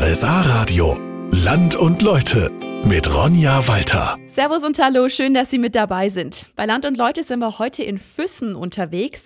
RSA 0.00 0.42
Radio. 0.42 0.96
Land 1.32 1.74
und 1.74 2.02
Leute 2.02 2.52
mit 2.84 3.12
Ronja 3.12 3.66
Walter. 3.66 4.16
Servus 4.26 4.62
und 4.62 4.78
Hallo, 4.78 5.08
schön, 5.08 5.34
dass 5.34 5.50
Sie 5.50 5.58
mit 5.58 5.74
dabei 5.74 6.08
sind. 6.08 6.50
Bei 6.54 6.66
Land 6.66 6.86
und 6.86 6.96
Leute 6.96 7.24
sind 7.24 7.40
wir 7.40 7.58
heute 7.58 7.82
in 7.82 7.98
Füssen 7.98 8.54
unterwegs 8.54 9.24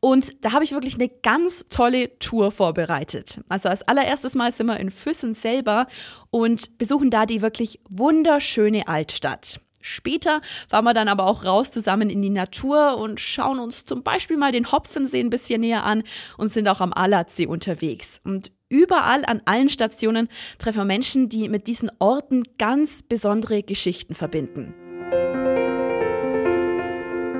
und 0.00 0.42
da 0.42 0.52
habe 0.52 0.64
ich 0.64 0.72
wirklich 0.72 0.94
eine 0.94 1.10
ganz 1.22 1.68
tolle 1.68 2.18
Tour 2.18 2.50
vorbereitet. 2.50 3.42
Also 3.50 3.68
als 3.68 3.82
allererstes 3.82 4.34
Mal 4.34 4.50
sind 4.52 4.68
wir 4.68 4.80
in 4.80 4.90
Füssen 4.90 5.34
selber 5.34 5.86
und 6.30 6.78
besuchen 6.78 7.10
da 7.10 7.26
die 7.26 7.42
wirklich 7.42 7.80
wunderschöne 7.90 8.88
Altstadt. 8.88 9.60
Später 9.82 10.40
fahren 10.66 10.84
wir 10.84 10.94
dann 10.94 11.08
aber 11.08 11.26
auch 11.26 11.44
raus 11.44 11.70
zusammen 11.70 12.08
in 12.08 12.22
die 12.22 12.30
Natur 12.30 12.96
und 12.96 13.20
schauen 13.20 13.60
uns 13.60 13.84
zum 13.84 14.02
Beispiel 14.02 14.38
mal 14.38 14.50
den 14.50 14.72
Hopfensee 14.72 15.20
ein 15.20 15.30
bisschen 15.30 15.60
näher 15.60 15.84
an 15.84 16.02
und 16.38 16.48
sind 16.48 16.66
auch 16.68 16.80
am 16.80 16.94
Allertsee 16.94 17.46
unterwegs. 17.46 18.20
Und 18.24 18.50
Überall 18.68 19.24
an 19.24 19.42
allen 19.44 19.68
Stationen 19.68 20.28
treffen 20.58 20.78
wir 20.78 20.84
Menschen, 20.84 21.28
die 21.28 21.48
mit 21.48 21.68
diesen 21.68 21.90
Orten 22.00 22.42
ganz 22.58 23.02
besondere 23.02 23.62
Geschichten 23.62 24.14
verbinden. 24.14 24.74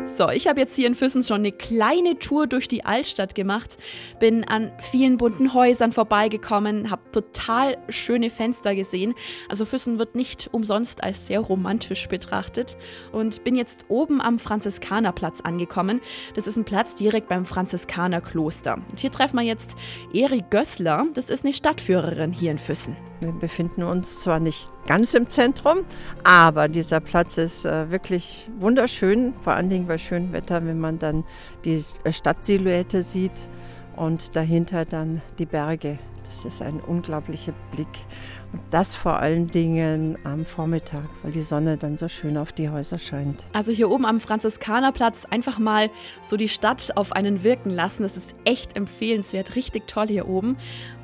So, 0.06 0.30
ich 0.30 0.46
habe 0.46 0.60
jetzt 0.60 0.76
hier 0.76 0.86
in 0.86 0.94
Füssen 0.94 1.24
schon 1.24 1.40
eine 1.40 1.50
kleine 1.50 2.16
Tour 2.20 2.46
durch 2.46 2.68
die 2.68 2.84
Altstadt 2.84 3.34
gemacht, 3.34 3.76
bin 4.20 4.44
an 4.44 4.70
vielen 4.78 5.18
bunten 5.18 5.52
Häusern 5.52 5.90
vorbeigekommen, 5.90 6.92
habe 6.92 7.02
total 7.10 7.76
schöne 7.88 8.30
Fenster 8.30 8.76
gesehen. 8.76 9.14
Also 9.48 9.64
Füssen 9.64 9.98
wird 9.98 10.14
nicht 10.14 10.48
umsonst 10.52 11.02
als 11.02 11.26
sehr 11.26 11.40
romantisch 11.40 12.06
betrachtet 12.06 12.76
und 13.10 13.42
bin 13.42 13.56
jetzt 13.56 13.86
oben 13.88 14.20
am 14.20 14.38
Franziskanerplatz 14.38 15.40
angekommen. 15.40 16.00
Das 16.36 16.46
ist 16.46 16.56
ein 16.56 16.64
Platz 16.64 16.94
direkt 16.94 17.28
beim 17.28 17.44
Franziskanerkloster. 17.44 18.74
Und 18.74 19.00
hier 19.00 19.10
treffen 19.10 19.36
wir 19.36 19.44
jetzt 19.44 19.72
Eri 20.14 20.44
Gößler, 20.48 21.06
das 21.14 21.30
ist 21.30 21.44
eine 21.44 21.52
Stadtführerin 21.52 22.32
hier 22.32 22.52
in 22.52 22.58
Füssen. 22.58 22.96
Wir 23.20 23.32
befinden 23.32 23.82
uns 23.82 24.20
zwar 24.20 24.40
nicht 24.40 24.70
ganz 24.86 25.14
im 25.14 25.28
Zentrum, 25.28 25.78
aber 26.22 26.68
dieser 26.68 27.00
Platz 27.00 27.38
ist 27.38 27.64
äh, 27.64 27.90
wirklich 27.90 28.50
wunderschön, 28.58 29.32
vor 29.42 29.54
allen 29.54 29.70
Dingen 29.70 29.86
bei 29.86 29.96
schönem 29.96 30.32
Wetter, 30.32 30.64
wenn 30.66 30.78
man 30.78 30.98
dann 30.98 31.24
die 31.64 31.82
äh, 32.04 32.12
Stadtsilhouette 32.12 33.02
sieht 33.02 33.32
und 33.96 34.36
dahinter 34.36 34.84
dann 34.84 35.22
die 35.38 35.46
Berge. 35.46 35.98
Das 36.26 36.44
ist 36.44 36.60
ein 36.60 36.80
unglaublicher 36.80 37.52
Blick. 37.72 37.88
Und 38.52 38.60
das 38.70 38.94
vor 38.94 39.16
allen 39.16 39.46
Dingen 39.46 40.18
am 40.24 40.44
Vormittag, 40.44 41.04
weil 41.22 41.32
die 41.32 41.42
Sonne 41.42 41.76
dann 41.76 41.96
so 41.96 42.08
schön 42.08 42.36
auf 42.36 42.52
die 42.52 42.68
Häuser 42.68 42.98
scheint. 42.98 43.44
Also 43.52 43.72
hier 43.72 43.90
oben 43.90 44.04
am 44.04 44.20
Franziskanerplatz 44.20 45.24
einfach 45.24 45.58
mal 45.58 45.88
so 46.20 46.36
die 46.36 46.48
Stadt 46.48 46.92
auf 46.96 47.12
einen 47.12 47.42
wirken 47.42 47.70
lassen. 47.70 48.02
Das 48.02 48.16
ist 48.16 48.34
echt 48.44 48.76
empfehlenswert, 48.76 49.56
richtig 49.56 49.86
toll 49.86 50.08
hier 50.08 50.28
oben. 50.28 50.56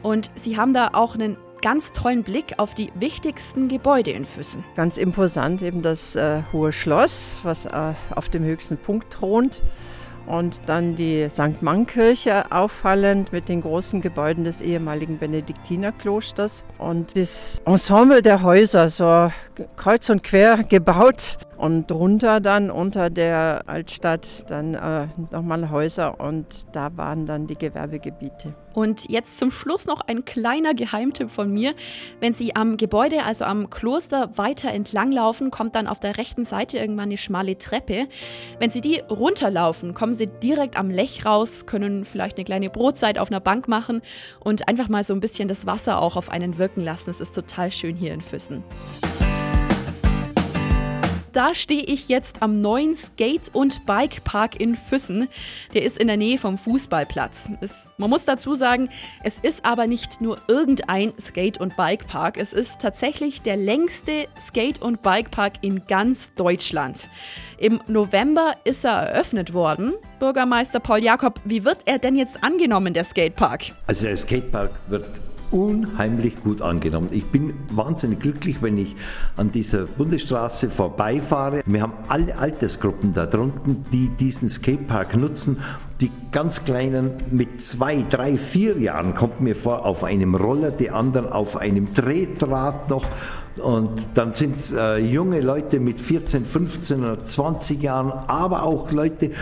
Und 0.03 0.31
sie 0.35 0.59
haben 0.59 0.75
da 0.75 0.91
auch 0.93 1.15
einen 1.15 1.37
ganz 1.63 1.93
tollen 1.93 2.25
Blick 2.25 2.55
auf 2.59 2.75
die 2.75 2.93
wichtigsten 2.95 3.69
Gebäude 3.69 4.11
in 4.11 4.25
Füssen. 4.27 4.65
Ganz 4.77 4.99
imposant 4.99 5.63
eben 5.63 5.81
das 5.81 6.17
äh, 6.17 6.43
Hohe 6.53 6.73
Schloss, 6.73 7.39
was 7.45 7.65
äh, 7.65 7.95
auf 8.15 8.29
dem 8.29 8.45
höchsten 8.45 8.77
Punkt 8.77 9.11
thront. 9.11 9.63
Und 10.27 10.61
dann 10.67 10.95
die 10.95 11.29
St. 11.29 11.63
Mann-Kirche 11.63 12.53
auffallend 12.53 13.33
mit 13.33 13.49
den 13.49 13.61
großen 13.61 14.01
Gebäuden 14.01 14.45
des 14.45 14.61
ehemaligen 14.61 15.19
Benediktinerklosters. 15.19 16.65
Und 16.79 17.17
das 17.17 17.61
Ensemble 17.65 18.23
der 18.23 18.43
Häuser, 18.43 18.89
so 18.89 19.33
kreuz 19.77 20.09
und 20.11 20.23
quer 20.23 20.65
gebaut. 20.65 21.39
Und 21.63 21.89
drunter 21.89 22.41
dann 22.41 22.73
unter 22.73 23.09
der 23.09 23.63
Altstadt 23.67 24.51
dann 24.51 24.75
äh, 24.75 25.07
nochmal 25.31 25.71
Häuser 25.71 26.19
und 26.19 26.75
da 26.75 26.97
waren 26.97 27.25
dann 27.25 27.47
die 27.47 27.55
Gewerbegebiete. 27.55 28.53
Und 28.75 29.09
jetzt 29.09 29.39
zum 29.39 29.53
Schluss 29.53 29.87
noch 29.87 30.01
ein 30.01 30.25
kleiner 30.25 30.75
Geheimtipp 30.75 31.31
von 31.31 31.53
mir. 31.53 31.75
Wenn 32.19 32.33
Sie 32.33 32.57
am 32.57 32.79
Gebäude, 32.79 33.23
also 33.23 33.45
am 33.45 33.71
Kloster, 33.71 34.37
weiter 34.37 34.73
entlanglaufen, 34.73 35.53
kommt 35.53 35.77
dann 35.77 35.87
auf 35.87 36.01
der 36.01 36.19
rechten 36.19 36.45
Seite 36.45 36.79
irgendwann 36.79 37.11
eine 37.11 37.19
schmale 37.19 37.57
Treppe. 37.57 38.09
Wenn 38.59 38.71
Sie 38.73 38.81
die 38.81 39.01
runterlaufen, 39.09 39.95
kommen 39.95 40.15
Sie 40.15 40.27
direkt 40.27 40.77
am 40.77 40.91
Lech 40.91 41.25
raus, 41.25 41.67
können 41.67 42.05
vielleicht 42.05 42.39
eine 42.39 42.45
kleine 42.45 42.71
Brotzeit 42.71 43.21
auf 43.21 43.31
einer 43.31 43.39
Bank 43.39 43.69
machen 43.69 44.03
und 44.41 44.67
einfach 44.67 44.89
mal 44.89 45.05
so 45.05 45.15
ein 45.15 45.21
bisschen 45.21 45.47
das 45.47 45.65
Wasser 45.65 46.03
auch 46.03 46.17
auf 46.17 46.29
einen 46.29 46.59
wirken 46.59 46.81
lassen. 46.81 47.11
Es 47.11 47.21
ist 47.21 47.37
total 47.37 47.71
schön 47.71 47.95
hier 47.95 48.15
in 48.15 48.21
Füssen 48.21 48.65
da 51.33 51.55
stehe 51.55 51.83
ich 51.83 52.09
jetzt 52.09 52.43
am 52.43 52.61
neuen 52.61 52.95
Skate- 52.95 53.51
und 53.53 53.87
Bikepark 53.87 54.61
in 54.61 54.77
Füssen. 54.77 55.29
Der 55.75 55.83
ist 55.83 55.99
in 55.99 56.09
der 56.09 56.17
Nähe 56.17 56.39
vom 56.39 56.59
Fußballplatz. 56.59 57.51
Es, 57.61 57.89
man 57.97 58.11
muss 58.11 58.25
dazu 58.25 58.55
sagen, 58.55 58.89
es 59.23 59.39
ist 59.39 59.65
aber 59.65 59.87
nicht 59.87 60.21
nur 60.21 60.39
irgendein 60.49 61.13
Skate- 61.21 61.59
und 61.59 61.77
Bikepark. 61.77 62.37
Es 62.37 62.53
ist 62.53 62.81
tatsächlich 62.81 63.43
der 63.43 63.57
längste 63.57 64.27
Skate- 64.41 64.83
und 64.83 65.03
Bikepark 65.03 65.55
in 65.63 65.87
ganz 65.87 66.35
Deutschland. 66.35 67.09
Im 67.59 67.81
November 67.87 68.57
ist 68.65 68.85
er 68.85 68.93
eröffnet 68.93 69.53
worden. 69.53 69.95
Bürgermeister 70.19 70.81
Paul 70.81 71.03
Jakob, 71.03 71.41
wie 71.45 71.65
wird 71.65 71.79
er 71.87 71.99
denn 71.99 72.17
jetzt 72.17 72.43
angenommen, 72.43 72.93
der 72.93 73.05
Skatepark? 73.05 73.73
Also 73.87 74.07
der 74.07 74.17
Skatepark 74.17 74.71
wird 74.89 75.07
unheimlich 75.53 76.43
gut 76.43 76.63
angenommen. 76.63 77.09
Ich 77.13 77.25
bin 77.27 77.55
wahnsinnig 77.71 78.21
glücklich, 78.21 78.63
wenn 78.63 78.79
ich 78.79 78.97
an 79.37 79.53
dieser 79.53 79.85
Bundesstraße 79.85 80.71
vorbeifahre. 80.71 81.63
Wir 81.67 81.83
haben 81.83 81.93
alle 82.09 82.37
Altersgruppen 82.39 83.13
da 83.13 83.27
drunten, 83.27 83.85
die 83.93 84.09
diesen 84.09 84.49
Skatepark 84.49 85.17
nutzen. 85.17 85.59
Die 86.01 86.11
ganz 86.33 86.65
Kleinen 86.65 87.13
mit 87.31 87.61
zwei, 87.61 88.05
drei, 88.09 88.37
vier 88.37 88.79
Jahren 88.79 89.15
kommt 89.15 89.41
mir 89.41 89.55
vor 89.55 89.85
auf 89.85 90.03
einem 90.03 90.35
Roller, 90.35 90.71
die 90.71 90.91
anderen 90.91 91.31
auf 91.31 91.57
einem 91.57 91.95
Drehdraht 91.95 92.91
noch. 92.91 93.07
Und 93.63 93.91
dann 94.15 94.33
sind 94.33 94.57
es 94.57 94.73
äh, 94.73 94.97
junge 94.97 95.41
Leute 95.41 95.79
mit 95.79 96.01
14, 96.01 96.47
15 96.47 97.01
oder 97.01 97.25
20 97.25 97.83
Jahren, 97.83 98.11
aber 98.11 98.63
auch 98.63 98.91
Leute, 98.91 99.33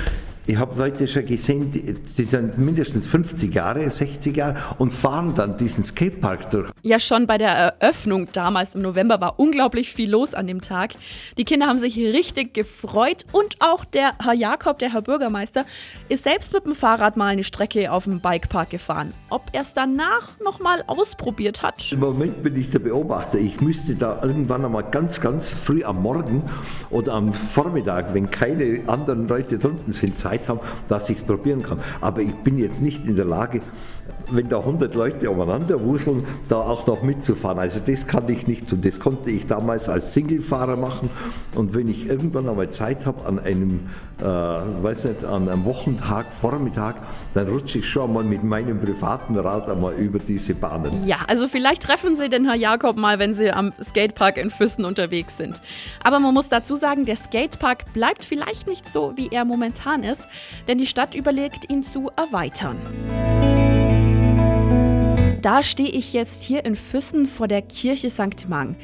ich 0.50 0.58
habe 0.58 0.76
Leute 0.76 1.06
schon 1.06 1.26
gesehen, 1.26 1.70
die, 1.70 1.94
die, 1.94 2.24
sind 2.24 2.58
mindestens 2.58 3.06
50 3.06 3.54
Jahre, 3.54 3.88
60 3.88 4.36
Jahre 4.36 4.56
und 4.78 4.92
fahren 4.92 5.32
dann 5.36 5.56
diesen 5.56 5.84
Skatepark 5.84 6.50
durch. 6.50 6.70
Ja, 6.82 6.98
schon 6.98 7.28
bei 7.28 7.38
der 7.38 7.50
Eröffnung 7.50 8.26
damals 8.32 8.74
im 8.74 8.82
November 8.82 9.20
war 9.20 9.38
unglaublich 9.38 9.92
viel 9.92 10.10
los 10.10 10.34
an 10.34 10.48
dem 10.48 10.60
Tag. 10.60 10.94
Die 11.38 11.44
Kinder 11.44 11.68
haben 11.68 11.78
sich 11.78 11.96
richtig 11.96 12.52
gefreut 12.52 13.26
und 13.30 13.56
auch 13.60 13.84
der 13.84 14.14
Herr 14.20 14.34
Jakob, 14.34 14.80
der 14.80 14.92
Herr 14.92 15.02
Bürgermeister, 15.02 15.64
ist 16.08 16.24
selbst 16.24 16.52
mit 16.52 16.64
dem 16.64 16.74
Fahrrad 16.74 17.16
mal 17.16 17.28
eine 17.28 17.44
Strecke 17.44 17.92
auf 17.92 18.04
dem 18.04 18.18
Bikepark 18.18 18.70
gefahren. 18.70 19.14
Ob 19.28 19.42
er 19.52 19.62
es 19.62 19.72
danach 19.72 20.30
nochmal 20.42 20.82
ausprobiert 20.88 21.62
hat? 21.62 21.92
Im 21.92 22.00
Moment 22.00 22.42
bin 22.42 22.56
ich 22.56 22.70
der 22.70 22.80
Beobachter. 22.80 23.38
Ich 23.38 23.60
müsste 23.60 23.94
da 23.94 24.20
irgendwann 24.22 24.64
einmal 24.64 24.82
ganz, 24.90 25.20
ganz 25.20 25.48
früh 25.48 25.84
am 25.84 26.02
Morgen 26.02 26.42
oder 26.90 27.14
am 27.14 27.32
Vormittag, 27.32 28.12
wenn 28.14 28.28
keine 28.28 28.80
anderen 28.88 29.28
Leute 29.28 29.56
drunten 29.56 29.92
sind, 29.92 30.18
Zeit 30.18 30.39
Zeit 30.40 30.48
haben, 30.48 30.60
dass 30.88 31.08
ich 31.08 31.18
es 31.18 31.22
probieren 31.22 31.62
kann. 31.62 31.80
Aber 32.00 32.20
ich 32.20 32.34
bin 32.36 32.58
jetzt 32.58 32.82
nicht 32.82 33.06
in 33.06 33.16
der 33.16 33.24
Lage, 33.24 33.60
wenn 34.30 34.48
da 34.48 34.58
100 34.58 34.94
Leute 34.94 35.30
umeinander 35.30 35.82
wuseln, 35.82 36.24
da 36.48 36.56
auch 36.56 36.86
noch 36.86 37.02
mitzufahren. 37.02 37.58
Also 37.58 37.80
das 37.84 38.06
kann 38.06 38.28
ich 38.28 38.46
nicht 38.46 38.68
tun. 38.68 38.80
Das 38.82 39.00
konnte 39.00 39.30
ich 39.30 39.46
damals 39.46 39.88
als 39.88 40.12
Singlefahrer 40.12 40.76
machen. 40.76 41.10
Und 41.54 41.74
wenn 41.74 41.88
ich 41.88 42.06
irgendwann 42.06 42.48
einmal 42.48 42.70
Zeit 42.70 43.06
habe 43.06 43.26
an 43.26 43.38
einem, 43.38 43.88
äh, 44.20 44.24
weiß 44.24 45.04
nicht, 45.04 45.24
an 45.24 45.48
einem 45.48 45.64
Wochentag, 45.64 46.26
Vormittag, 46.40 46.96
dann 47.34 47.48
rutsche 47.48 47.78
ich 47.78 47.88
schon 47.88 48.04
einmal 48.04 48.24
mit 48.24 48.44
meinem 48.44 48.80
privaten 48.80 49.36
Rad 49.36 49.68
einmal 49.68 49.94
über 49.94 50.18
diese 50.18 50.54
Bahnen. 50.54 51.06
Ja, 51.06 51.18
also 51.28 51.46
vielleicht 51.46 51.82
treffen 51.82 52.14
Sie 52.14 52.28
den 52.28 52.44
Herr 52.44 52.56
Jakob 52.56 52.96
mal, 52.96 53.18
wenn 53.18 53.32
Sie 53.32 53.50
am 53.50 53.72
Skatepark 53.82 54.38
in 54.38 54.50
Füssen 54.50 54.84
unterwegs 54.84 55.36
sind. 55.36 55.60
Aber 56.04 56.20
man 56.20 56.34
muss 56.34 56.48
dazu 56.48 56.76
sagen, 56.76 57.04
der 57.04 57.16
Skatepark 57.16 57.92
bleibt 57.92 58.24
vielleicht 58.24 58.66
nicht 58.66 58.86
so, 58.86 59.12
wie 59.16 59.28
er 59.28 59.44
momentan 59.44 60.02
ist, 60.02 60.28
denn 60.68 60.78
die 60.78 60.86
Stadt 60.86 61.14
überlegt, 61.14 61.70
ihn 61.70 61.82
zu 61.82 62.10
erweitern 62.16 62.78
da 65.40 65.62
stehe 65.62 65.88
ich 65.88 66.12
jetzt 66.12 66.42
hier 66.42 66.64
in 66.64 66.76
Füssen 66.76 67.26
vor 67.26 67.48
der 67.48 67.62
Kirche 67.62 68.10
St. 68.10 68.48
Mang. 68.48 68.76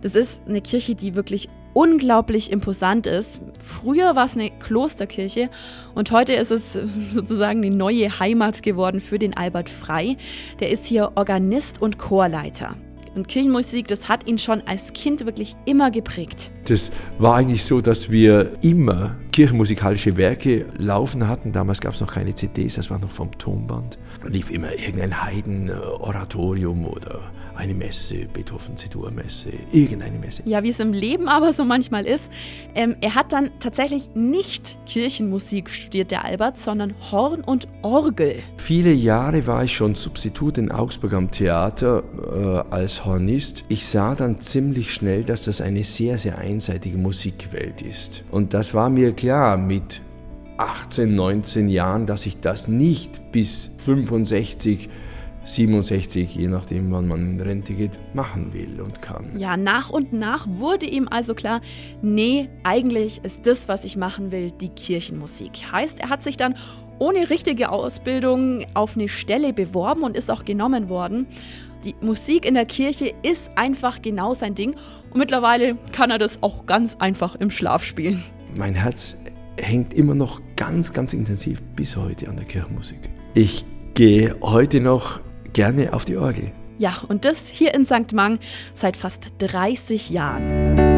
Das 0.00 0.14
ist 0.14 0.42
eine 0.46 0.60
Kirche, 0.60 0.94
die 0.94 1.14
wirklich 1.14 1.48
unglaublich 1.74 2.52
imposant 2.52 3.06
ist. 3.06 3.40
Früher 3.58 4.14
war 4.14 4.26
es 4.26 4.34
eine 4.34 4.50
Klosterkirche 4.50 5.48
und 5.94 6.10
heute 6.10 6.34
ist 6.34 6.50
es 6.50 6.72
sozusagen 7.12 7.62
die 7.62 7.70
neue 7.70 8.18
Heimat 8.18 8.62
geworden 8.62 9.00
für 9.00 9.18
den 9.18 9.36
Albert 9.36 9.70
Frei. 9.70 10.16
Der 10.60 10.70
ist 10.70 10.86
hier 10.86 11.12
Organist 11.14 11.80
und 11.80 11.98
Chorleiter. 11.98 12.74
Und 13.14 13.28
Kirchenmusik, 13.28 13.88
das 13.88 14.08
hat 14.08 14.26
ihn 14.26 14.38
schon 14.38 14.62
als 14.66 14.94
Kind 14.94 15.26
wirklich 15.26 15.54
immer 15.66 15.90
geprägt. 15.90 16.50
Das 16.64 16.90
war 17.18 17.36
eigentlich 17.36 17.62
so, 17.62 17.82
dass 17.82 18.10
wir 18.10 18.52
immer 18.62 19.16
kirchenmusikalische 19.32 20.16
Werke 20.16 20.64
laufen 20.78 21.28
hatten. 21.28 21.52
Damals 21.52 21.80
gab 21.80 21.92
es 21.92 22.00
noch 22.00 22.12
keine 22.12 22.34
CDs, 22.34 22.76
das 22.76 22.88
war 22.88 22.98
noch 22.98 23.10
vom 23.10 23.30
Tonband. 23.36 23.98
Lief 24.28 24.50
immer 24.50 24.72
irgendein 24.72 25.22
Heiden-Oratorium 25.22 26.86
oder 26.86 27.20
eine 27.54 27.74
Messe, 27.74 28.26
Beethoven 28.32 28.76
C-Dur-Messe, 28.76 29.50
irgendeine 29.72 30.18
Messe. 30.18 30.42
Ja, 30.44 30.62
wie 30.62 30.70
es 30.70 30.80
im 30.80 30.92
Leben 30.92 31.28
aber 31.28 31.52
so 31.52 31.64
manchmal 31.64 32.06
ist. 32.06 32.30
Ähm, 32.74 32.96
er 33.00 33.14
hat 33.14 33.32
dann 33.32 33.50
tatsächlich 33.60 34.10
nicht 34.14 34.78
Kirchenmusik 34.86 35.68
studiert, 35.68 36.10
der 36.10 36.24
Albert, 36.24 36.56
sondern 36.56 36.94
Horn 37.10 37.42
und 37.42 37.68
Orgel. 37.82 38.36
Viele 38.56 38.92
Jahre 38.92 39.46
war 39.46 39.64
ich 39.64 39.74
schon 39.74 39.94
Substitut 39.94 40.58
in 40.58 40.70
Augsburg 40.70 41.12
am 41.12 41.30
Theater 41.30 42.02
äh, 42.32 42.74
als 42.74 43.04
Hornist. 43.04 43.64
Ich 43.68 43.86
sah 43.86 44.14
dann 44.14 44.40
ziemlich 44.40 44.92
schnell, 44.92 45.24
dass 45.24 45.44
das 45.44 45.60
eine 45.60 45.84
sehr, 45.84 46.18
sehr 46.18 46.38
einseitige 46.38 46.96
Musikwelt 46.96 47.82
ist. 47.82 48.24
Und 48.30 48.54
das 48.54 48.74
war 48.74 48.88
mir 48.90 49.12
klar 49.12 49.56
mit 49.56 50.00
18, 50.56 51.14
19 51.14 51.68
Jahren, 51.68 52.06
dass 52.06 52.26
ich 52.26 52.40
das 52.40 52.68
nicht 52.68 53.32
bis 53.32 53.70
65 53.78 54.88
67, 55.44 56.36
je 56.36 56.46
nachdem, 56.46 56.92
wann 56.92 57.08
man 57.08 57.32
in 57.32 57.40
Rente 57.40 57.74
geht, 57.74 57.98
machen 58.14 58.52
will 58.52 58.80
und 58.80 59.02
kann. 59.02 59.36
Ja, 59.36 59.56
nach 59.56 59.90
und 59.90 60.12
nach 60.12 60.46
wurde 60.48 60.86
ihm 60.86 61.08
also 61.10 61.34
klar, 61.34 61.60
nee, 62.00 62.48
eigentlich 62.62 63.20
ist 63.24 63.46
das, 63.46 63.68
was 63.68 63.84
ich 63.84 63.96
machen 63.96 64.30
will, 64.30 64.52
die 64.52 64.68
Kirchenmusik. 64.68 65.72
Heißt, 65.72 66.00
er 66.00 66.10
hat 66.10 66.22
sich 66.22 66.36
dann 66.36 66.54
ohne 66.98 67.30
richtige 67.30 67.70
Ausbildung 67.70 68.64
auf 68.74 68.96
eine 68.96 69.08
Stelle 69.08 69.52
beworben 69.52 70.02
und 70.02 70.16
ist 70.16 70.30
auch 70.30 70.44
genommen 70.44 70.88
worden. 70.88 71.26
Die 71.84 71.96
Musik 72.00 72.46
in 72.46 72.54
der 72.54 72.66
Kirche 72.66 73.12
ist 73.22 73.50
einfach 73.56 74.02
genau 74.02 74.34
sein 74.34 74.54
Ding 74.54 74.76
und 75.10 75.18
mittlerweile 75.18 75.76
kann 75.92 76.12
er 76.12 76.18
das 76.18 76.40
auch 76.42 76.66
ganz 76.66 76.96
einfach 77.00 77.34
im 77.34 77.50
Schlaf 77.50 77.82
spielen. 77.82 78.22
Mein 78.54 78.74
Herz 78.74 79.16
hängt 79.56 79.94
immer 79.94 80.14
noch 80.14 80.40
ganz, 80.56 80.92
ganz 80.92 81.12
intensiv 81.12 81.60
bis 81.76 81.96
heute 81.96 82.28
an 82.28 82.36
der 82.36 82.44
Kirchenmusik. 82.44 82.98
Ich 83.34 83.64
gehe 83.94 84.36
heute 84.40 84.80
noch 84.80 85.20
gerne 85.52 85.92
auf 85.92 86.04
die 86.04 86.16
Orgel. 86.16 86.52
Ja, 86.78 87.02
und 87.08 87.24
das 87.24 87.48
hier 87.48 87.74
in 87.74 87.84
St. 87.84 88.12
Mang 88.14 88.38
seit 88.74 88.96
fast 88.96 89.28
30 89.38 90.10
Jahren. 90.10 90.92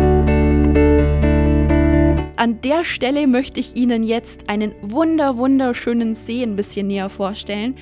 An 2.37 2.61
der 2.61 2.85
Stelle 2.85 3.27
möchte 3.27 3.61
ich 3.61 3.77
Ihnen 3.77 4.03
jetzt 4.03 4.51
einen 4.51 4.75
wunder 4.83 5.39
wunderschönen 5.39 6.15
See 6.15 6.43
ein 6.43 6.57
bisschen 6.57 6.89
näher 6.89 7.09
vorstellen. 7.09 7.77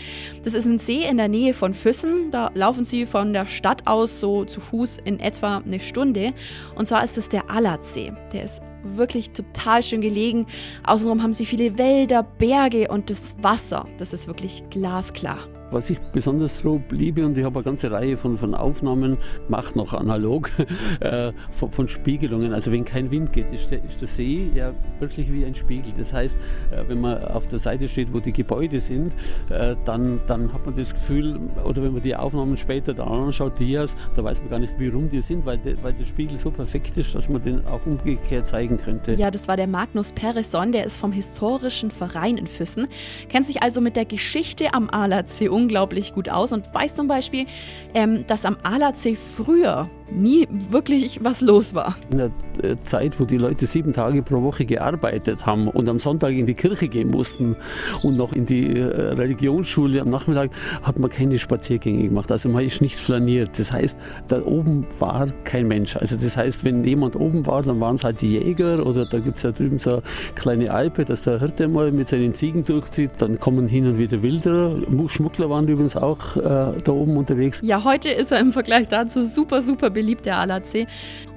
Das 0.44 0.54
ist 0.54 0.66
ein 0.66 0.78
See 0.78 1.04
in 1.08 1.16
der 1.16 1.28
Nähe 1.28 1.54
von 1.54 1.74
Füssen. 1.74 2.30
Da 2.30 2.50
laufen 2.54 2.84
Sie 2.84 3.06
von 3.06 3.32
der 3.32 3.46
Stadt 3.46 3.86
aus 3.86 4.20
so 4.20 4.44
zu 4.44 4.60
Fuß 4.60 4.98
in 5.04 5.18
etwa 5.20 5.58
eine 5.58 5.80
Stunde. 5.80 6.32
Und 6.76 6.86
zwar 6.86 7.02
ist 7.02 7.18
es 7.18 7.28
der 7.28 7.50
Allertsee. 7.50 8.12
Der 8.32 8.44
ist 8.44 8.62
wirklich 8.82 9.30
total 9.30 9.82
schön 9.82 10.00
gelegen. 10.00 10.46
Außenrum 10.84 11.22
haben 11.22 11.32
Sie 11.32 11.46
viele 11.46 11.78
Wälder, 11.78 12.22
Berge 12.22 12.88
und 12.88 13.10
das 13.10 13.34
Wasser. 13.40 13.86
Das 13.98 14.12
ist 14.12 14.26
wirklich 14.26 14.62
glasklar. 14.70 15.38
Was 15.72 15.88
ich 15.88 15.98
besonders 16.12 16.60
grob 16.60 16.92
liebe, 16.92 17.24
und 17.24 17.38
ich 17.38 17.44
habe 17.44 17.56
eine 17.56 17.64
ganze 17.64 17.90
Reihe 17.90 18.18
von, 18.18 18.36
von 18.36 18.54
Aufnahmen 18.54 19.16
gemacht, 19.46 19.74
noch 19.74 19.94
analog, 19.94 20.50
äh, 21.00 21.32
von, 21.52 21.70
von, 21.70 21.88
Spiegelungen. 21.88 22.52
Also 22.52 22.70
wenn 22.70 22.84
kein 22.84 23.10
Wind 23.10 23.32
geht, 23.32 23.50
ist 23.52 23.70
der, 23.70 23.82
ist 23.84 24.00
der, 24.00 24.08
See 24.08 24.50
ja 24.54 24.74
wirklich 25.00 25.32
wie 25.32 25.44
ein 25.46 25.54
Spiegel. 25.54 25.92
Das 25.96 26.12
heißt, 26.12 26.36
äh, 26.70 26.84
wenn 26.88 27.00
man 27.00 27.24
auf 27.24 27.46
der 27.48 27.58
Seite 27.58 27.88
steht, 27.88 28.12
wo 28.12 28.20
die 28.20 28.32
Gebäude 28.32 28.80
sind, 28.80 29.12
äh, 29.48 29.74
dann, 29.86 30.20
dann 30.28 30.52
hat 30.52 30.66
man 30.66 30.76
das 30.76 30.92
Gefühl, 30.92 31.40
oder 31.64 31.82
wenn 31.82 31.94
man 31.94 32.02
die 32.02 32.14
Aufnahmen 32.14 32.56
später 32.58 32.92
da 32.92 33.04
anschaut, 33.04 33.58
Dias, 33.58 33.96
da 34.14 34.22
weiß 34.22 34.40
man 34.40 34.50
gar 34.50 34.58
nicht, 34.58 34.78
wie 34.78 34.88
rum 34.88 35.08
die 35.08 35.22
sind, 35.22 35.46
weil, 35.46 35.56
de, 35.58 35.76
weil 35.82 35.94
der 35.94 36.04
Spiegel 36.04 36.36
so 36.36 36.50
perfekt 36.50 36.98
ist, 36.98 37.14
dass 37.14 37.30
man 37.30 37.42
den 37.42 37.66
auch 37.66 37.86
umgekehrt 37.86 38.46
zeigen 38.46 38.76
könnte. 38.76 39.12
Ja, 39.12 39.30
das 39.30 39.48
war 39.48 39.56
der 39.56 39.66
Magnus 39.66 40.12
Peresson, 40.12 40.72
der 40.72 40.84
ist 40.84 40.98
vom 40.98 41.12
Historischen 41.12 41.90
Verein 41.90 42.36
in 42.36 42.46
Füssen, 42.46 42.88
kennt 43.30 43.46
sich 43.46 43.62
also 43.62 43.80
mit 43.80 43.96
der 43.96 44.04
Geschichte 44.04 44.74
am 44.74 44.90
Ahlersee 44.90 45.48
um 45.48 45.61
unglaublich 45.62 46.14
gut 46.14 46.28
aus. 46.28 46.52
Und 46.52 46.72
weiß 46.74 46.96
zum 46.96 47.08
Beispiel, 47.08 47.46
ähm, 47.94 48.24
dass 48.26 48.44
am 48.44 48.56
Alatsee 48.62 49.16
früher 49.16 49.88
nie 50.18 50.46
wirklich 50.70 51.20
was 51.22 51.40
los 51.40 51.74
war. 51.74 51.96
In 52.10 52.18
der 52.18 52.30
äh, 52.62 52.76
Zeit, 52.82 53.18
wo 53.18 53.24
die 53.24 53.38
Leute 53.38 53.66
sieben 53.66 53.92
Tage 53.92 54.22
pro 54.22 54.42
Woche 54.42 54.64
gearbeitet 54.64 55.46
haben 55.46 55.68
und 55.68 55.88
am 55.88 55.98
Sonntag 55.98 56.32
in 56.32 56.46
die 56.46 56.54
Kirche 56.54 56.88
gehen 56.88 57.10
mussten 57.10 57.56
und 58.02 58.16
noch 58.16 58.32
in 58.32 58.46
die 58.46 58.78
äh, 58.78 58.84
Religionsschule 58.84 60.00
am 60.00 60.10
Nachmittag, 60.10 60.50
hat 60.82 60.98
man 60.98 61.10
keine 61.10 61.38
Spaziergänge 61.38 62.04
gemacht. 62.04 62.30
Also 62.30 62.48
man 62.48 62.64
ist 62.64 62.80
nicht 62.80 62.96
flaniert. 62.96 63.58
Das 63.58 63.72
heißt, 63.72 63.98
da 64.28 64.42
oben 64.44 64.86
war 64.98 65.28
kein 65.44 65.68
Mensch. 65.68 65.96
Also 65.96 66.16
das 66.16 66.36
heißt, 66.36 66.64
wenn 66.64 66.84
jemand 66.84 67.16
oben 67.16 67.46
war, 67.46 67.62
dann 67.62 67.80
waren 67.80 67.96
es 67.96 68.04
halt 68.04 68.20
die 68.20 68.32
Jäger 68.32 68.84
oder 68.86 69.06
da 69.06 69.18
gibt 69.18 69.38
es 69.38 69.42
ja 69.42 69.52
drüben 69.52 69.78
so 69.78 69.94
eine 69.94 70.02
kleine 70.34 70.72
Alpe, 70.72 71.04
dass 71.04 71.22
der 71.22 71.40
Hirte 71.40 71.68
mal 71.68 71.90
mit 71.90 72.08
seinen 72.08 72.34
Ziegen 72.34 72.64
durchzieht. 72.64 73.10
Dann 73.18 73.38
kommen 73.38 73.66
hin 73.66 73.86
und 73.86 73.98
wieder 73.98 74.22
Wilderer. 74.22 74.76
Schmuggler 75.08 75.50
waren 75.50 75.66
übrigens 75.68 75.96
auch 75.96 76.36
äh, 76.36 76.40
da 76.40 76.92
oben 76.92 77.16
unterwegs. 77.16 77.60
Ja, 77.62 77.84
heute 77.84 78.10
ist 78.10 78.32
er 78.32 78.40
im 78.40 78.50
Vergleich 78.50 78.88
dazu 78.88 79.24
super, 79.24 79.62
super 79.62 79.90
beliebt 79.90 80.01
beliebt, 80.02 80.26
der 80.26 80.40
Alatsee. 80.40 80.86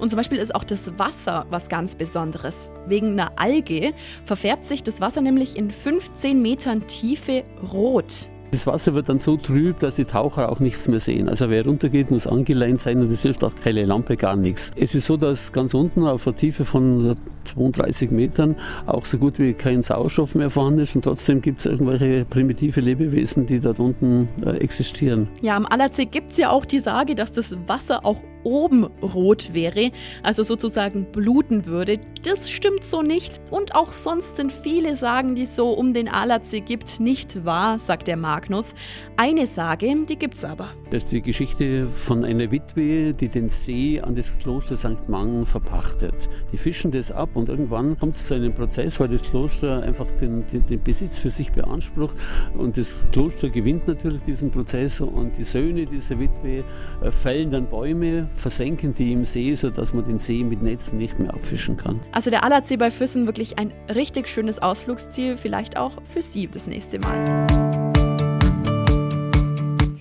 Und 0.00 0.10
zum 0.10 0.16
Beispiel 0.16 0.38
ist 0.38 0.54
auch 0.54 0.64
das 0.64 0.98
Wasser 0.98 1.46
was 1.50 1.68
ganz 1.68 1.94
Besonderes. 1.94 2.70
Wegen 2.86 3.12
einer 3.12 3.32
Alge 3.36 3.92
verfärbt 4.24 4.66
sich 4.66 4.82
das 4.82 5.00
Wasser 5.00 5.20
nämlich 5.20 5.56
in 5.56 5.70
15 5.70 6.42
Metern 6.42 6.86
Tiefe 6.88 7.44
rot. 7.72 8.28
Das 8.52 8.66
Wasser 8.66 8.94
wird 8.94 9.08
dann 9.08 9.18
so 9.18 9.36
trüb, 9.36 9.80
dass 9.80 9.96
die 9.96 10.04
Taucher 10.04 10.50
auch 10.50 10.60
nichts 10.60 10.86
mehr 10.88 11.00
sehen. 11.00 11.28
Also 11.28 11.50
wer 11.50 11.64
runtergeht, 11.64 12.10
muss 12.10 12.26
angeleint 12.26 12.80
sein 12.80 13.00
und 13.00 13.10
es 13.10 13.22
hilft 13.22 13.42
auch 13.42 13.54
keine 13.54 13.84
Lampe, 13.84 14.16
gar 14.16 14.36
nichts. 14.36 14.70
Es 14.76 14.94
ist 14.94 15.06
so, 15.06 15.16
dass 15.16 15.52
ganz 15.52 15.74
unten 15.74 16.06
auf 16.06 16.26
einer 16.26 16.36
Tiefe 16.36 16.64
von 16.64 17.16
32 17.44 18.10
Metern 18.10 18.56
auch 18.86 19.04
so 19.04 19.18
gut 19.18 19.38
wie 19.38 19.52
kein 19.52 19.82
Sauerstoff 19.82 20.34
mehr 20.34 20.48
vorhanden 20.48 20.80
ist 20.80 20.94
und 20.94 21.02
trotzdem 21.02 21.40
gibt 21.42 21.60
es 21.60 21.66
irgendwelche 21.66 22.24
primitive 22.24 22.80
Lebewesen, 22.80 23.46
die 23.46 23.60
dort 23.60 23.80
unten 23.80 24.28
äh, 24.44 24.56
existieren. 24.58 25.28
Ja, 25.42 25.56
am 25.56 25.66
Allersee 25.66 26.06
gibt 26.06 26.30
es 26.30 26.38
ja 26.38 26.50
auch 26.50 26.64
die 26.64 26.78
Sage, 26.78 27.14
dass 27.14 27.32
das 27.32 27.56
Wasser 27.66 28.04
auch 28.04 28.18
oben 28.46 28.84
rot 29.02 29.52
wäre, 29.52 29.90
also 30.22 30.44
sozusagen 30.44 31.06
bluten 31.10 31.66
würde. 31.66 31.98
Das 32.22 32.48
stimmt 32.48 32.84
so 32.84 33.02
nicht. 33.02 33.40
Und 33.50 33.74
auch 33.74 33.92
sonst 33.92 34.36
sind 34.36 34.52
viele 34.52 34.94
Sagen, 34.94 35.34
die 35.34 35.42
es 35.42 35.56
so 35.56 35.72
um 35.72 35.92
den 35.92 36.08
Alatsee 36.08 36.60
gibt, 36.60 37.00
nicht 37.00 37.44
wahr, 37.44 37.80
sagt 37.80 38.06
der 38.06 38.16
Magnus. 38.16 38.74
Eine 39.16 39.46
Sage, 39.46 39.94
die 40.08 40.16
gibt's 40.16 40.44
aber. 40.44 40.68
Das 40.90 41.04
ist 41.04 41.12
die 41.12 41.22
Geschichte 41.22 41.88
von 41.88 42.24
einer 42.24 42.50
Witwe, 42.50 43.12
die 43.12 43.28
den 43.28 43.48
See 43.48 44.00
an 44.00 44.14
das 44.14 44.36
Kloster 44.38 44.76
St. 44.76 45.08
Mang 45.08 45.44
verpachtet. 45.44 46.28
Die 46.52 46.58
fischen 46.58 46.92
das 46.92 47.10
ab 47.10 47.30
und 47.34 47.48
irgendwann 47.48 47.98
kommt 47.98 48.14
es 48.14 48.26
zu 48.26 48.34
einem 48.34 48.54
Prozess, 48.54 49.00
weil 49.00 49.08
das 49.08 49.22
Kloster 49.22 49.82
einfach 49.82 50.06
den, 50.20 50.46
den, 50.52 50.64
den 50.66 50.82
Besitz 50.82 51.18
für 51.18 51.30
sich 51.30 51.50
beansprucht 51.50 52.14
und 52.56 52.76
das 52.78 52.94
Kloster 53.10 53.50
gewinnt 53.50 53.88
natürlich 53.88 54.22
diesen 54.22 54.50
Prozess 54.52 55.00
und 55.00 55.36
die 55.36 55.44
Söhne 55.44 55.86
dieser 55.86 56.18
Witwe 56.20 56.62
äh, 57.02 57.10
fällen 57.10 57.50
dann 57.50 57.66
Bäume, 57.68 58.28
versenken 58.36 58.94
die 58.94 59.12
im 59.12 59.24
See, 59.24 59.54
sodass 59.54 59.92
man 59.92 60.06
den 60.06 60.18
See 60.18 60.44
mit 60.44 60.62
Netzen 60.62 60.98
nicht 60.98 61.18
mehr 61.18 61.32
abfischen 61.34 61.76
kann. 61.76 62.00
Also 62.12 62.30
der 62.30 62.44
Allersee 62.44 62.76
bei 62.76 62.90
Füssen 62.90 63.26
wirklich 63.26 63.58
ein 63.58 63.72
richtig 63.94 64.28
schönes 64.28 64.60
Ausflugsziel, 64.60 65.36
vielleicht 65.36 65.76
auch 65.76 65.92
für 66.04 66.22
Sie 66.22 66.46
das 66.46 66.66
nächste 66.66 66.98
Mal. 66.98 67.24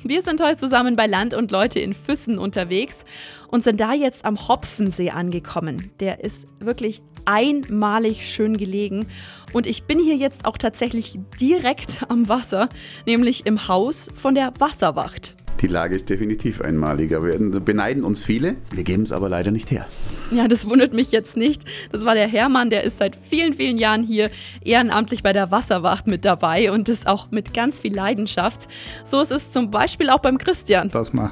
Wir 0.07 0.21
sind 0.21 0.39
heute 0.39 0.57
zusammen 0.57 0.95
bei 0.95 1.07
Land 1.07 1.33
und 1.33 1.49
Leute 1.49 1.79
in 1.79 1.95
Füssen 1.95 2.37
unterwegs 2.37 3.05
und 3.47 3.63
sind 3.63 3.79
da 3.79 3.93
jetzt 3.93 4.23
am 4.23 4.47
Hopfensee 4.47 5.09
angekommen. 5.09 5.91
Der 5.99 6.23
ist 6.23 6.47
wirklich 6.59 7.01
einmalig 7.25 8.31
schön 8.31 8.57
gelegen 8.57 9.07
und 9.51 9.65
ich 9.65 9.85
bin 9.85 9.97
hier 9.97 10.15
jetzt 10.15 10.45
auch 10.45 10.59
tatsächlich 10.59 11.17
direkt 11.41 12.05
am 12.07 12.29
Wasser, 12.29 12.69
nämlich 13.07 13.47
im 13.47 13.67
Haus 13.67 14.07
von 14.13 14.35
der 14.35 14.53
Wasserwacht. 14.59 15.35
Die 15.65 15.71
Lage 15.71 15.95
ist 15.95 16.11
definitiv 16.11 16.61
einmalig. 16.61 17.09
Wir 17.09 17.59
beneiden 17.59 18.03
uns 18.03 18.23
viele, 18.23 18.55
wir 18.69 18.83
geben 18.83 19.01
es 19.01 19.11
aber 19.11 19.29
leider 19.29 19.49
nicht 19.49 19.71
her. 19.71 19.87
Ja, 20.29 20.47
das 20.47 20.69
wundert 20.69 20.93
mich 20.93 21.11
jetzt 21.11 21.37
nicht. 21.37 21.63
Das 21.91 22.05
war 22.05 22.13
der 22.13 22.27
Hermann, 22.27 22.69
der 22.69 22.83
ist 22.83 22.99
seit 22.99 23.15
vielen, 23.15 23.51
vielen 23.51 23.77
Jahren 23.77 24.03
hier 24.03 24.29
ehrenamtlich 24.63 25.23
bei 25.23 25.33
der 25.33 25.49
Wasserwacht 25.49 26.05
mit 26.05 26.23
dabei 26.23 26.71
und 26.71 26.87
ist 26.87 27.07
auch 27.07 27.31
mit 27.31 27.55
ganz 27.55 27.79
viel 27.79 27.95
Leidenschaft. 27.95 28.67
So 29.05 29.19
ist 29.19 29.31
es 29.31 29.51
zum 29.51 29.71
Beispiel 29.71 30.11
auch 30.11 30.19
beim 30.19 30.37
Christian. 30.37 30.91
Dass 30.91 31.13
man 31.13 31.31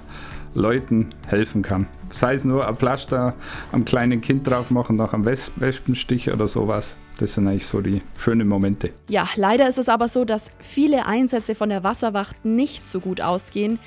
Leuten 0.56 1.14
helfen 1.28 1.62
kann. 1.62 1.86
Sei 2.10 2.34
es 2.34 2.44
nur 2.44 2.68
ein 2.68 2.76
Pflaster 2.76 3.36
am 3.72 3.86
kleinen 3.86 4.22
Kind 4.22 4.48
drauf 4.48 4.72
machen 4.72 4.96
nach 4.96 5.14
einem 5.14 5.26
Wespenstich 5.26 6.34
oder 6.34 6.48
sowas. 6.48 6.96
Das 7.20 7.36
sind 7.36 7.48
eigentlich 7.48 7.68
so 7.68 7.82
die 7.82 8.02
schönen 8.18 8.48
Momente. 8.48 8.90
Ja, 9.08 9.30
leider 9.36 9.68
ist 9.70 9.78
es 9.78 9.90
aber 9.90 10.08
so, 10.08 10.26
dass 10.26 10.50
viele 10.58 11.06
Einsätze 11.06 11.54
von 11.54 11.70
der 11.70 11.84
Wasserwacht 11.84 12.44
nicht 12.44 12.88
so 12.88 13.00
gut 13.00 13.22
ausgehen. 13.22 13.78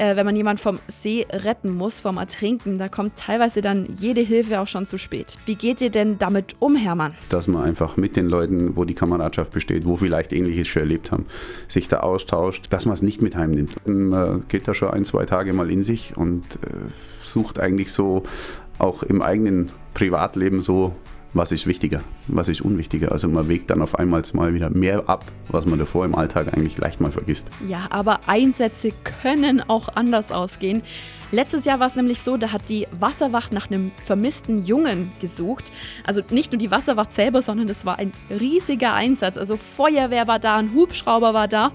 Äh, 0.00 0.16
wenn 0.16 0.24
man 0.24 0.34
jemanden 0.34 0.62
vom 0.62 0.78
See 0.88 1.26
retten 1.30 1.76
muss, 1.76 2.00
vom 2.00 2.16
Ertrinken, 2.16 2.78
da 2.78 2.88
kommt 2.88 3.16
teilweise 3.16 3.60
dann 3.60 3.86
jede 3.98 4.22
Hilfe 4.22 4.60
auch 4.60 4.66
schon 4.66 4.86
zu 4.86 4.96
spät. 4.96 5.36
Wie 5.44 5.56
geht 5.56 5.82
ihr 5.82 5.90
denn 5.90 6.18
damit 6.18 6.56
um, 6.58 6.74
Hermann? 6.74 7.12
Dass 7.28 7.46
man 7.48 7.64
einfach 7.64 7.98
mit 7.98 8.16
den 8.16 8.26
Leuten, 8.26 8.76
wo 8.76 8.84
die 8.84 8.94
Kameradschaft 8.94 9.52
besteht, 9.52 9.84
wo 9.84 9.96
vielleicht 9.96 10.32
Ähnliches 10.32 10.68
schon 10.68 10.80
erlebt 10.80 11.12
haben, 11.12 11.26
sich 11.68 11.86
da 11.86 12.00
austauscht, 12.00 12.68
dass 12.70 12.86
man 12.86 12.94
es 12.94 13.02
nicht 13.02 13.20
mit 13.20 13.36
heimnimmt. 13.36 13.86
Man 13.86 14.44
geht 14.48 14.66
da 14.66 14.72
schon 14.72 14.88
ein, 14.88 15.04
zwei 15.04 15.26
Tage 15.26 15.52
mal 15.52 15.70
in 15.70 15.82
sich 15.82 16.16
und 16.16 16.44
äh, 16.64 16.70
sucht 17.22 17.60
eigentlich 17.60 17.92
so 17.92 18.22
auch 18.78 19.02
im 19.02 19.20
eigenen 19.20 19.70
Privatleben 19.92 20.62
so 20.62 20.94
was 21.32 21.52
ist 21.52 21.66
wichtiger, 21.66 22.00
was 22.26 22.48
ist 22.48 22.60
unwichtiger. 22.60 23.12
Also 23.12 23.28
man 23.28 23.48
wägt 23.48 23.70
dann 23.70 23.82
auf 23.82 23.98
einmal 23.98 24.22
mal 24.32 24.54
wieder 24.54 24.70
mehr 24.70 25.08
ab, 25.08 25.24
was 25.48 25.66
man 25.66 25.78
davor 25.78 26.04
im 26.04 26.14
Alltag 26.14 26.52
eigentlich 26.52 26.76
leicht 26.78 27.00
mal 27.00 27.12
vergisst. 27.12 27.46
Ja, 27.68 27.86
aber 27.90 28.20
Einsätze 28.26 28.92
können 29.22 29.60
auch 29.60 29.88
anders 29.94 30.32
ausgehen. 30.32 30.82
Letztes 31.32 31.64
Jahr 31.64 31.78
war 31.78 31.86
es 31.86 31.94
nämlich 31.94 32.22
so, 32.22 32.36
da 32.36 32.50
hat 32.50 32.68
die 32.68 32.88
Wasserwacht 32.90 33.52
nach 33.52 33.70
einem 33.70 33.92
vermissten 34.04 34.64
Jungen 34.64 35.12
gesucht. 35.20 35.70
Also 36.04 36.22
nicht 36.30 36.50
nur 36.50 36.58
die 36.58 36.72
Wasserwacht 36.72 37.12
selber, 37.14 37.40
sondern 37.40 37.68
es 37.68 37.86
war 37.86 38.00
ein 38.00 38.12
riesiger 38.30 38.94
Einsatz. 38.94 39.38
Also 39.38 39.56
Feuerwehr 39.56 40.26
war 40.26 40.40
da, 40.40 40.56
ein 40.56 40.74
Hubschrauber 40.74 41.32
war 41.32 41.46
da. 41.46 41.70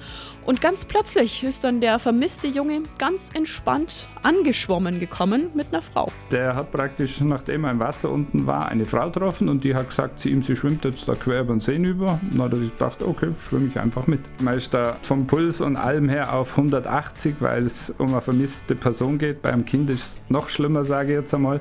Und 0.46 0.62
ganz 0.62 0.84
plötzlich 0.86 1.44
ist 1.44 1.64
dann 1.64 1.80
der 1.80 2.00
vermisste 2.00 2.48
Junge 2.48 2.84
ganz 2.98 3.32
entspannt 3.34 4.08
angeschwommen 4.26 5.00
gekommen 5.00 5.52
mit 5.54 5.68
einer 5.72 5.82
Frau. 5.82 6.12
Der 6.32 6.56
hat 6.56 6.72
praktisch, 6.72 7.22
nachdem 7.22 7.64
er 7.64 7.72
im 7.72 7.80
Wasser 7.80 8.10
unten 8.10 8.48
war, 8.48 8.68
eine 8.70 8.86
Frau 8.86 9.06
getroffen 9.06 9.50
und 9.50 9.64
die 9.64 9.76
hat 9.76 9.90
gesagt 9.90 10.20
zu 10.20 10.30
ihm, 10.30 10.42
sie 10.42 10.56
schwimmt 10.56 10.84
jetzt 10.84 11.08
da 11.08 11.14
quer 11.14 11.42
über 11.42 11.54
den 11.54 11.60
See 11.60 11.76
über. 11.76 12.20
Und 12.22 12.40
dann 12.40 12.46
hat 12.46 12.54
er 12.54 12.60
gedacht, 12.60 13.04
okay, 13.04 13.32
schwimme 13.48 13.68
ich 13.68 13.80
einfach 13.80 14.08
mit. 14.08 14.22
Man 14.42 14.58
ist 14.58 14.74
da 14.74 14.98
vom 15.04 15.28
Puls 15.28 15.62
und 15.62 15.76
allem 15.76 16.10
her 16.10 16.34
auf 16.34 16.52
180, 16.52 17.36
weil 17.40 17.66
es 17.66 17.94
um 17.98 18.10
eine 18.10 18.22
vermisste 18.22 18.76
Person 18.76 19.20
geht. 19.20 19.45
Beim 19.46 19.64
Kind 19.64 19.92
ist 19.92 20.00
es 20.00 20.18
noch 20.28 20.50
schlimmer, 20.50 20.86
sage 20.86 21.14
ich 21.14 21.20
jetzt 21.20 21.32
einmal. 21.32 21.60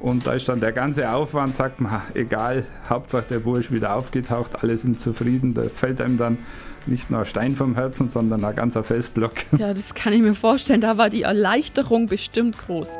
Und 0.00 0.26
da 0.26 0.32
ist 0.32 0.48
dann 0.48 0.58
der 0.58 0.72
ganze 0.72 1.12
Aufwand, 1.12 1.54
sagt 1.54 1.80
man, 1.80 2.02
egal, 2.14 2.64
Hauptsache 2.88 3.26
der 3.30 3.38
Bursch 3.38 3.70
wieder 3.70 3.94
aufgetaucht, 3.94 4.60
alle 4.60 4.76
sind 4.76 4.98
zufrieden. 4.98 5.54
Da 5.54 5.62
fällt 5.72 6.00
einem 6.00 6.18
dann 6.18 6.38
nicht 6.86 7.08
nur 7.08 7.20
ein 7.20 7.26
Stein 7.26 7.54
vom 7.54 7.76
Herzen, 7.76 8.10
sondern 8.10 8.44
ein 8.44 8.56
ganzer 8.56 8.82
Felsblock. 8.82 9.34
Ja, 9.58 9.72
das 9.72 9.94
kann 9.94 10.12
ich 10.12 10.22
mir 10.22 10.34
vorstellen. 10.34 10.80
Da 10.80 10.98
war 10.98 11.08
die 11.08 11.22
Erleichterung 11.22 12.08
bestimmt 12.08 12.58
groß. 12.58 12.96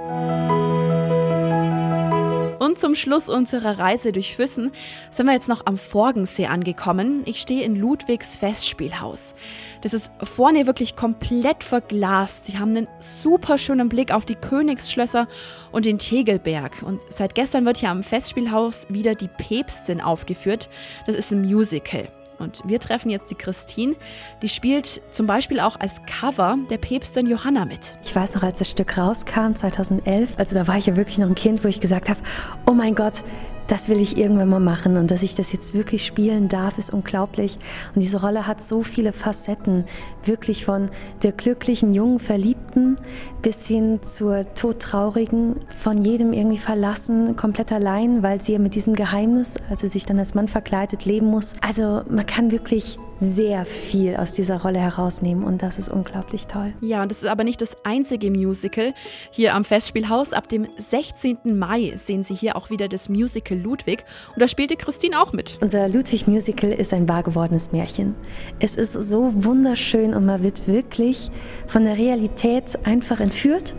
Und 2.70 2.78
zum 2.78 2.94
Schluss 2.94 3.28
unserer 3.28 3.80
Reise 3.80 4.12
durch 4.12 4.36
Füssen 4.36 4.70
sind 5.10 5.26
wir 5.26 5.32
jetzt 5.32 5.48
noch 5.48 5.66
am 5.66 5.76
Forgensee 5.76 6.46
angekommen. 6.46 7.22
Ich 7.26 7.40
stehe 7.40 7.64
in 7.64 7.74
Ludwigs 7.74 8.36
Festspielhaus. 8.36 9.34
Das 9.80 9.92
ist 9.92 10.12
vorne 10.22 10.68
wirklich 10.68 10.94
komplett 10.94 11.64
verglast. 11.64 12.46
Sie 12.46 12.60
haben 12.60 12.76
einen 12.76 12.88
super 13.00 13.58
schönen 13.58 13.88
Blick 13.88 14.14
auf 14.14 14.24
die 14.24 14.36
Königsschlösser 14.36 15.26
und 15.72 15.84
den 15.84 15.98
Tegelberg. 15.98 16.84
Und 16.84 17.00
seit 17.08 17.34
gestern 17.34 17.66
wird 17.66 17.78
hier 17.78 17.90
am 17.90 18.04
Festspielhaus 18.04 18.86
wieder 18.88 19.16
die 19.16 19.26
Päpstin 19.26 20.00
aufgeführt. 20.00 20.68
Das 21.08 21.16
ist 21.16 21.32
ein 21.32 21.42
Musical. 21.42 22.06
Und 22.40 22.62
wir 22.64 22.80
treffen 22.80 23.10
jetzt 23.10 23.30
die 23.30 23.34
Christine. 23.34 23.94
Die 24.42 24.48
spielt 24.48 25.00
zum 25.10 25.26
Beispiel 25.26 25.60
auch 25.60 25.78
als 25.78 26.02
Cover 26.06 26.58
der 26.70 26.78
Päpstin 26.78 27.26
Johanna 27.26 27.66
mit. 27.66 27.98
Ich 28.02 28.16
weiß 28.16 28.34
noch, 28.34 28.42
als 28.42 28.58
das 28.58 28.70
Stück 28.70 28.96
rauskam, 28.96 29.54
2011, 29.54 30.30
also 30.38 30.54
da 30.54 30.66
war 30.66 30.78
ich 30.78 30.86
ja 30.86 30.96
wirklich 30.96 31.18
noch 31.18 31.28
ein 31.28 31.34
Kind, 31.34 31.62
wo 31.62 31.68
ich 31.68 31.80
gesagt 31.80 32.08
habe, 32.08 32.20
oh 32.66 32.72
mein 32.72 32.94
Gott, 32.94 33.22
das 33.70 33.88
will 33.88 34.00
ich 34.00 34.16
irgendwann 34.16 34.48
mal 34.48 34.58
machen 34.58 34.96
und 34.96 35.12
dass 35.12 35.22
ich 35.22 35.36
das 35.36 35.52
jetzt 35.52 35.74
wirklich 35.74 36.04
spielen 36.04 36.48
darf, 36.48 36.76
ist 36.76 36.92
unglaublich. 36.92 37.56
Und 37.94 38.00
diese 38.00 38.20
Rolle 38.20 38.48
hat 38.48 38.60
so 38.60 38.82
viele 38.82 39.12
Facetten, 39.12 39.84
wirklich 40.24 40.64
von 40.64 40.90
der 41.22 41.30
glücklichen 41.30 41.94
jungen 41.94 42.18
Verliebten 42.18 42.96
bis 43.42 43.68
hin 43.68 44.02
zur 44.02 44.44
todtraurigen, 44.54 45.54
von 45.78 46.02
jedem 46.02 46.32
irgendwie 46.32 46.58
verlassen, 46.58 47.36
komplett 47.36 47.70
allein, 47.70 48.24
weil 48.24 48.42
sie 48.42 48.54
ja 48.54 48.58
mit 48.58 48.74
diesem 48.74 48.94
Geheimnis, 48.94 49.54
als 49.70 49.82
sie 49.82 49.88
sich 49.88 50.04
dann 50.04 50.18
als 50.18 50.34
Mann 50.34 50.48
verkleidet, 50.48 51.04
leben 51.04 51.26
muss. 51.26 51.54
Also 51.64 52.02
man 52.10 52.26
kann 52.26 52.50
wirklich 52.50 52.98
sehr 53.20 53.66
viel 53.66 54.16
aus 54.16 54.32
dieser 54.32 54.62
Rolle 54.62 54.80
herausnehmen 54.80 55.44
und 55.44 55.62
das 55.62 55.78
ist 55.78 55.88
unglaublich 55.88 56.46
toll. 56.46 56.72
Ja, 56.80 57.02
und 57.02 57.10
das 57.10 57.18
ist 57.18 57.28
aber 57.28 57.44
nicht 57.44 57.60
das 57.60 57.76
einzige 57.84 58.30
Musical 58.30 58.94
hier 59.30 59.54
am 59.54 59.64
Festspielhaus. 59.64 60.32
Ab 60.32 60.48
dem 60.48 60.66
16. 60.78 61.38
Mai 61.44 61.92
sehen 61.96 62.22
Sie 62.22 62.34
hier 62.34 62.56
auch 62.56 62.70
wieder 62.70 62.88
das 62.88 63.08
Musical 63.08 63.58
Ludwig 63.58 64.04
und 64.34 64.40
da 64.40 64.48
spielte 64.48 64.76
Christine 64.76 65.20
auch 65.20 65.32
mit. 65.32 65.58
Unser 65.60 65.88
Ludwig 65.88 66.26
Musical 66.26 66.72
ist 66.72 66.94
ein 66.94 67.08
wahr 67.08 67.22
gewordenes 67.22 67.72
Märchen. 67.72 68.14
Es 68.58 68.74
ist 68.74 68.94
so 68.94 69.32
wunderschön 69.34 70.14
und 70.14 70.24
man 70.24 70.42
wird 70.42 70.66
wirklich 70.66 71.30
von 71.66 71.84
der 71.84 71.98
Realität 71.98 72.78
einfach 72.84 73.20
entführt 73.20 73.74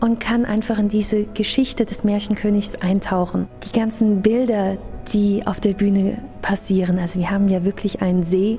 und 0.00 0.18
kann 0.18 0.44
einfach 0.44 0.78
in 0.78 0.88
diese 0.88 1.24
Geschichte 1.24 1.84
des 1.84 2.04
Märchenkönigs 2.04 2.76
eintauchen. 2.76 3.48
Die 3.64 3.78
ganzen 3.78 4.22
Bilder, 4.22 4.78
die 5.12 5.46
auf 5.46 5.60
der 5.60 5.74
Bühne 5.74 6.18
passieren. 6.42 6.98
Also 6.98 7.18
wir 7.18 7.30
haben 7.30 7.48
ja 7.48 7.64
wirklich 7.64 8.02
einen 8.02 8.24
See. 8.24 8.58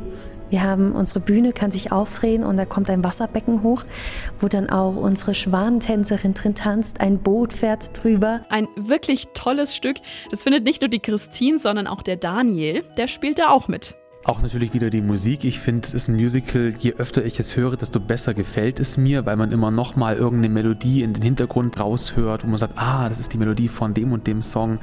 Wir 0.50 0.63
haben 0.63 0.91
unsere 0.91 1.22
Bühne 1.22 1.53
kann 1.53 1.72
sich 1.72 1.93
aufdrehen 1.93 2.43
und 2.43 2.58
da 2.58 2.65
kommt 2.65 2.89
ein 2.89 3.03
Wasserbecken 3.05 3.63
hoch, 3.63 3.86
wo 4.41 4.50
dann 4.50 4.70
auch 4.70 4.98
unsere 4.98 5.34
Schwanentänzerin 5.34 6.34
drin 6.34 6.55
tanzt. 6.55 7.00
Ein 7.00 7.20
Boot 7.20 7.53
fährt 7.53 8.03
drüber. 8.03 8.41
Ein 8.50 8.67
wirklich 8.75 9.29
tolles 9.34 9.75
Stück. 9.75 9.98
Das 10.29 10.43
findet 10.43 10.65
nicht 10.65 10.81
nur 10.81 10.89
die 10.89 11.00
Christine, 11.00 11.58
sondern 11.58 11.88
auch 11.88 12.01
der 12.01 12.17
Daniel. 12.17 12.84
Der 12.98 13.08
spielt 13.08 13.39
da 13.39 13.48
auch 13.50 13.70
mit. 13.70 13.96
Auch 14.24 14.44
natürlich 14.44 14.72
wieder 14.74 14.92
die 14.92 15.01
Musik. 15.01 15.46
Ich 15.46 15.60
finde, 15.60 15.88
es 15.88 15.96
ist 15.96 16.08
ein 16.08 16.16
Musical, 16.16 16.75
je 16.78 16.94
öfter 16.94 17.25
ich 17.25 17.40
es 17.40 17.58
höre, 17.58 17.75
desto 17.75 18.00
besser 18.00 18.36
gefällt 18.36 18.80
es 18.80 18.96
mir, 18.96 19.25
weil 19.25 19.36
man 19.36 19.51
immer 19.51 19.72
nochmal 19.72 20.16
irgendeine 20.16 20.54
Melodie 20.54 21.01
in 21.01 21.13
den 21.13 21.24
Hintergrund 21.24 21.80
raushört, 21.80 22.44
wo 22.44 22.48
man 22.48 22.60
sagt, 22.60 22.78
ah, 22.78 23.10
das 23.10 23.20
ist 23.20 23.34
die 23.34 23.40
Melodie 23.40 23.68
von 23.68 23.96
dem 23.96 24.12
und 24.12 24.28
dem 24.28 24.44
Song, 24.44 24.78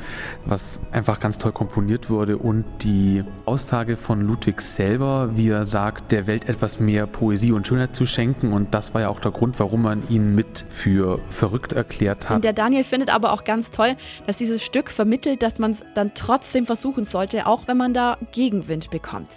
was 0.44 0.80
einfach 0.90 1.20
ganz 1.20 1.38
toll 1.38 1.52
komponiert 1.52 2.10
wurde. 2.10 2.36
Und 2.36 2.64
die 2.82 3.22
Aussage 3.44 3.96
von 3.96 4.22
Ludwig 4.22 4.60
selber, 4.60 5.30
wie 5.36 5.50
er 5.50 5.64
sagt, 5.64 6.10
der 6.10 6.26
Welt 6.26 6.48
etwas 6.48 6.80
mehr 6.80 7.06
Poesie 7.06 7.52
und 7.52 7.64
Schönheit 7.64 7.94
zu 7.94 8.06
schenken. 8.06 8.52
Und 8.52 8.74
das 8.74 8.92
war 8.92 9.02
ja 9.02 9.08
auch 9.08 9.20
der 9.20 9.30
Grund, 9.30 9.60
warum 9.60 9.82
man 9.82 10.02
ihn 10.08 10.34
mit 10.34 10.64
für 10.68 11.20
verrückt 11.30 11.72
erklärt 11.72 12.28
hat. 12.28 12.36
Und 12.36 12.44
der 12.44 12.54
Daniel 12.54 12.82
findet 12.82 13.14
aber 13.14 13.32
auch 13.32 13.44
ganz 13.44 13.70
toll, 13.70 13.94
dass 14.26 14.36
dieses 14.36 14.64
Stück 14.64 14.90
vermittelt, 14.90 15.44
dass 15.44 15.60
man 15.60 15.70
es 15.70 15.84
dann 15.94 16.10
trotzdem 16.16 16.66
versuchen 16.66 17.04
sollte, 17.04 17.46
auch 17.46 17.68
wenn 17.68 17.76
man 17.76 17.94
da 17.94 18.18
Gegenwind 18.32 18.90
bekommt. 18.90 19.27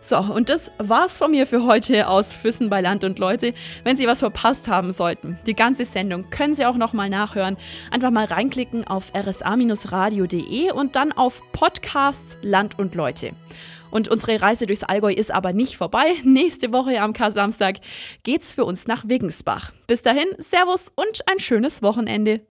So, 0.00 0.18
und 0.18 0.48
das 0.48 0.70
war's 0.78 1.18
von 1.18 1.30
mir 1.30 1.46
für 1.46 1.64
heute 1.64 2.08
aus 2.08 2.32
Füssen 2.32 2.68
bei 2.68 2.80
Land 2.80 3.04
und 3.04 3.18
Leute. 3.18 3.54
Wenn 3.84 3.96
Sie 3.96 4.06
was 4.06 4.18
verpasst 4.18 4.68
haben 4.68 4.92
sollten, 4.92 5.38
die 5.46 5.54
ganze 5.54 5.84
Sendung 5.84 6.28
können 6.30 6.54
Sie 6.54 6.66
auch 6.66 6.76
nochmal 6.76 7.08
nachhören. 7.08 7.56
Einfach 7.90 8.10
mal 8.10 8.24
reinklicken 8.24 8.86
auf 8.86 9.12
rsa-radio.de 9.14 10.72
und 10.72 10.96
dann 10.96 11.12
auf 11.12 11.40
Podcasts 11.52 12.36
Land 12.42 12.78
und 12.78 12.94
Leute. 12.94 13.32
Und 13.92 14.08
unsere 14.08 14.40
Reise 14.40 14.66
durchs 14.66 14.84
Allgäu 14.84 15.12
ist 15.12 15.30
aber 15.30 15.52
nicht 15.52 15.76
vorbei. 15.76 16.14
Nächste 16.24 16.72
Woche 16.72 17.00
am 17.00 17.12
Kar-Samstag 17.12 17.76
geht's 18.22 18.50
für 18.50 18.64
uns 18.64 18.86
nach 18.86 19.06
Wiggensbach. 19.06 19.70
Bis 19.86 20.02
dahin, 20.02 20.28
Servus 20.38 20.90
und 20.94 21.20
ein 21.30 21.38
schönes 21.38 21.82
Wochenende. 21.82 22.40